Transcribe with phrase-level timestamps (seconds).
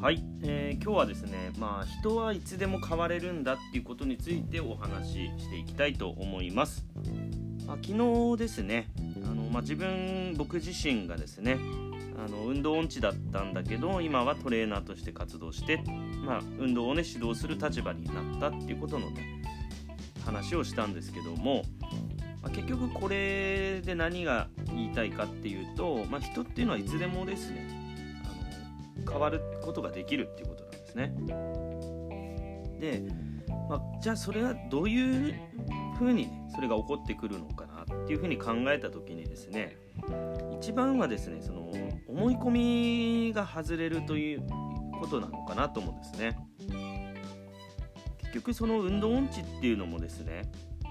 [0.00, 6.86] はい、えー今日はですね、まあ、人はいつでも変われるんだっていうことについてお話ししていきたいと思います。
[7.66, 8.88] まあ、昨日ですね
[9.26, 11.58] あの、まあ、自分僕自身がですね
[12.16, 15.82] あの運動音痴だったんだけど今はトレーナーとして活動して、
[16.24, 19.42] まあ、運動をね指導する立場になったっていうことのね
[20.24, 21.64] 話をしたんですけども、
[22.40, 27.79] まあ、結局これで何が言いたいかっていうと、まあ、人っていうのはいつでもですね
[29.08, 31.14] 変わることができるっていうことなんですね。
[32.80, 33.02] で、
[33.68, 35.34] まあ、じゃあそれはどういう
[35.98, 39.76] ふうにねそれが起こってくるのかなっていうふうに考えた時にですね
[40.58, 41.70] 一番はですねその
[42.08, 44.40] 思い込みが外れるという
[44.98, 46.38] ことなのかなと思うんですね。
[48.22, 50.42] 結局その運動音痴っていうのもですね
[50.84, 50.88] あ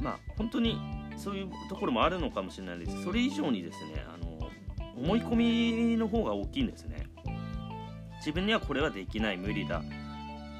[0.00, 0.78] のまあ本当に
[1.16, 4.35] そういうところもあるのかもしれないですそれ以上にですねあの
[4.96, 7.06] 思い込みの方が大きいんですね
[8.18, 9.82] 自分にはこれはできない無理だ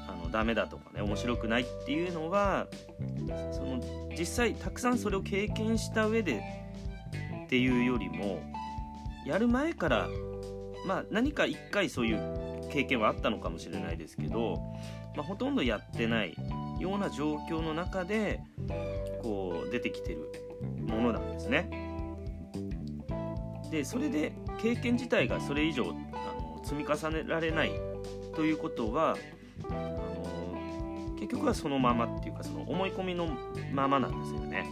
[0.07, 2.67] あのダメだとかね面白くないっていうのは
[3.51, 3.81] その
[4.17, 6.41] 実際たくさんそれを経験した上で
[7.45, 8.41] っていうよりも
[9.25, 10.07] やる前から
[10.85, 14.57] まあ何か一回そういう経験はあったのかもしれないですけど、
[15.15, 16.35] まあ、ほとんどやってない
[16.79, 18.41] ような状況の中で
[19.21, 20.31] こう出てきてる
[20.85, 21.86] ものなんですね。
[23.71, 27.71] でそれで経験自体がそれ以上あの積み重ねられない
[28.35, 29.17] ということは
[29.69, 33.27] あの結局はそのままっていうかその思い込みの
[33.73, 34.65] ままなんですよね。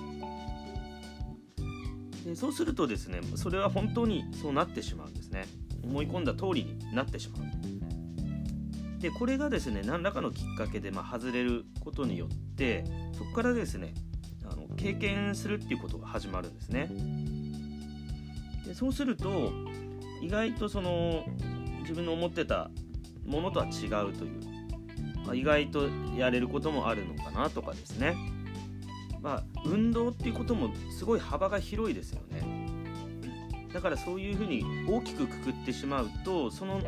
[2.25, 5.45] でそうするとですねそれは本当にそうなってしまうんですね。
[5.83, 7.41] 思い込んだ通りになってしまう。
[8.99, 13.93] でこれがですね何らかのきっかけで、まあ、外れることによってそこからですね
[14.43, 16.89] あの経験するっていうことが始まるんですね。
[18.65, 19.51] でそうすると
[20.21, 21.25] 意外とその
[21.81, 22.69] 自分の思ってた
[23.25, 24.41] ものとは違うという、
[25.25, 28.15] まあ、意外とやれることもあるのかなとかですね。
[29.21, 32.55] まあ運動っていうこともすごい幅が広いですよね。
[33.73, 36.79] だからそういうふうに大きくくくってしまうとその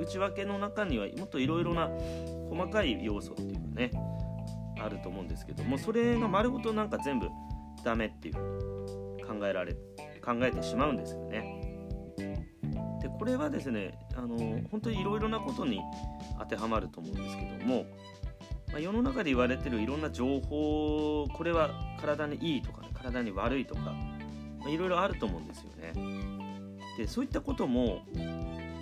[0.00, 1.90] 内訳の中にはもっといろいろな
[2.48, 3.90] 細かい要素っていうかね
[4.78, 7.28] あると思うんですけどもそれが丸ごとなんか全部
[7.82, 8.34] ダメっていう
[9.26, 9.74] 考えられ
[10.26, 11.62] 考えてしまうんですよね。
[13.00, 14.36] でこれはですねあの
[14.70, 15.80] 本当にいろいろなことに
[16.40, 17.84] 当てはまると思うんですけども、
[18.72, 21.70] まあ、世の中で言われてるいろんな情報これは
[22.00, 25.92] 体にいいとか、ね、体に悪いとか、まあ、いろいろあると思うんですよね。
[26.98, 28.02] でそういったことも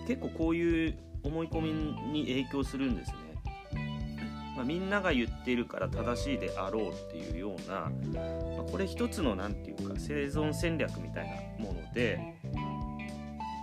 [0.07, 1.73] 結構こういう思い込み
[2.13, 3.24] に影響するんですね。
[4.57, 7.91] まあ、みんなが言っているから正しいであろうっていうような、
[8.57, 12.21] まあ、これ一つの何て言うか生存戦略みたいなもので、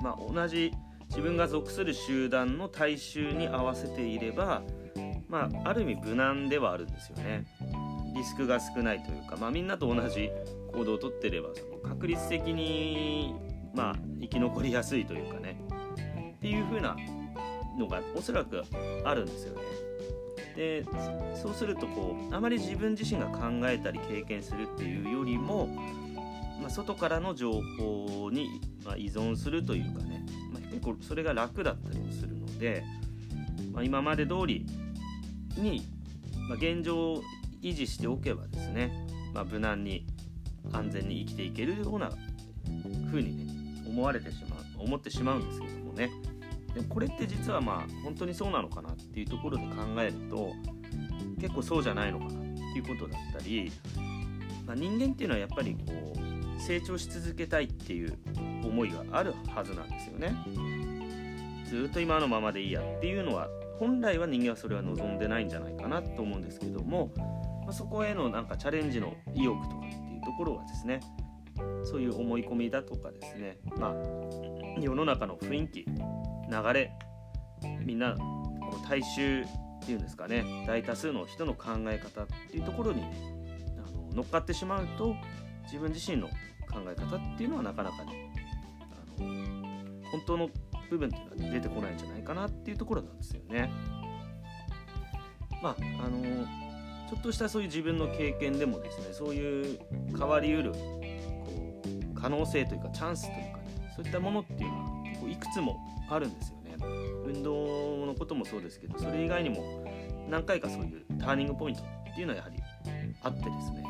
[0.04, 0.72] まあ、同じ
[1.10, 4.62] 自分が属する集団の大衆に合わせていれば、
[5.28, 7.46] まあ、ある意味無難ではあるんですよね。
[8.14, 10.30] リスクが少ないというか、まあ、みんなと同じ
[10.74, 13.34] 行動をとってればその確率的に
[13.74, 15.58] まあ生き残りやすいというかね
[16.36, 16.96] っていう風な
[17.78, 18.64] のがおそらく
[19.06, 19.62] あるんですよね。
[20.56, 20.84] で
[21.42, 25.68] そうするとこうあまり自分自身が考えたり経験するっていうよりも、
[26.62, 28.62] まあ、外からの情報に、
[28.98, 32.84] 依存するというかね、まあ、結構それが楽だったりもするので、
[33.72, 34.66] まあ、今まで通り
[35.58, 35.86] に、
[36.50, 37.24] ま、現状を
[37.62, 38.92] 維持しておけばですね、
[39.34, 40.06] ま、無難に
[40.74, 42.12] 安全に生きていけるような
[43.08, 43.52] 風にね
[43.88, 46.10] 思われてしまう思ってしまうんですけどもね。
[46.74, 50.54] でもこれって実はまあ本当にそうなのかなっていうところで考えると
[51.40, 53.72] 結構そうじゃないのかなっていうことだったり、
[54.66, 58.18] まあ、人間っていうのはやっぱりこう成長し続けたいっていう
[58.64, 60.36] 思いがあるはずなんですよね。
[61.68, 63.48] ずっと今のままでいいやっていうのは
[63.80, 67.12] 本来は人間はそれは望んでないんじゃないかなと思うんですけども、
[67.64, 71.00] まあ、そこへのなんかチャレンジの意欲とかっていうところはですね
[71.84, 75.86] そういう思い込みだとかですね、まあ、世の中の雰囲気
[76.52, 76.92] 流れ
[77.86, 79.46] みんなこう大衆っ
[79.86, 83.14] ていうんですかね大多数の人の考え方っていうところに、ね、
[83.78, 85.16] あの乗っかってしまうと
[85.64, 88.32] 自分自身の考え方っていうのはなかなかね
[89.18, 90.50] あの本当の
[90.90, 93.72] 部分っていうのは出てこないんじゃないかなっていうところなんですよね。
[95.64, 95.76] まあ
[96.06, 96.46] あの
[97.10, 99.80] ちょっとしたそういう自分の経験でもですねそういう
[100.18, 100.78] 変わりうるこ
[102.16, 104.91] う可能性というかチャンスというかねそういったものっていうのは
[105.22, 105.80] こういくつも
[106.10, 106.76] あるんですよね
[107.26, 109.86] 運動のこともそうですけどそれ以外にも
[110.30, 112.58] 何回かそういうターニングポイントっていうのはやはり
[113.24, 113.84] あってですね、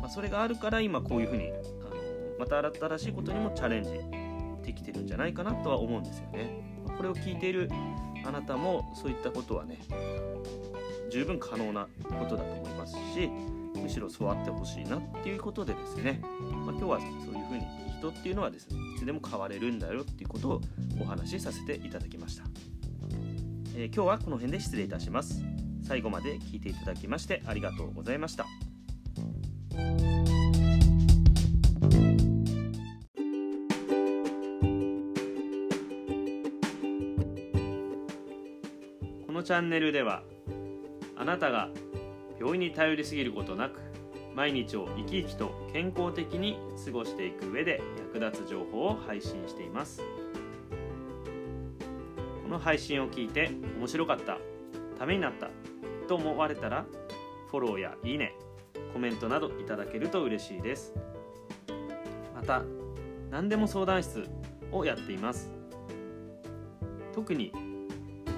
[0.00, 3.90] まあ、それがあるから今こういうふうにあのまた新しいことにもチャレンジ
[4.64, 6.62] できてるんじゃないかなとは思うんですよね。
[6.96, 7.70] これを聞いている
[8.24, 9.78] あなたもそういったことはね
[11.10, 13.30] 十分可能なことだと思いますし
[13.74, 17.64] むしろそうあってほしいなっていうことでですね、まあ、今日はそういうふうに
[17.98, 20.60] 人っていうのはですねいつでも変われるんだよっていうことを
[21.00, 22.44] お話しさせていただきました、
[23.76, 25.42] えー、今日はこの辺で失礼いたします。
[25.90, 28.46] 最後まで聞いていただきましてありがとうございました。
[39.26, 40.22] このチャンネルでは
[41.20, 41.68] あなたが
[42.38, 43.78] 病院に頼りすぎることなく
[44.34, 47.82] 毎日を生き生きと健康的に過ごしていく上で
[48.14, 50.02] 役立つ情報を配信しています。
[52.42, 54.38] この配信を聞いて面白かった
[54.98, 55.50] ためになった
[56.08, 56.86] と思われたら
[57.50, 58.32] フォローやいいね
[58.94, 60.94] コメントなどいただけると嬉しいです。
[62.34, 62.62] また
[63.30, 64.26] 何でも相談室
[64.72, 65.52] をやっています。
[67.12, 67.52] 特に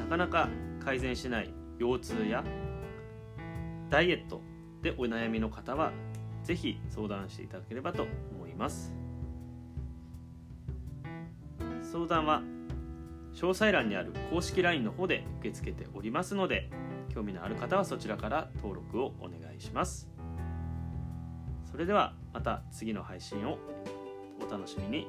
[0.00, 0.48] なかなか
[0.84, 2.42] 改善しない腰痛や
[3.92, 4.40] ダイエット
[4.80, 5.92] でお悩みの方は
[6.44, 8.94] 是非相談していただければと思います。
[11.82, 12.42] 相談は
[13.34, 16.70] 詳細欄にある公式 LINE の方で受け付けておりますので
[17.14, 20.08] 興味のある方はそちらから登録をお願いします。
[21.70, 23.58] それではまた次の配信を
[24.40, 25.06] お楽しみに。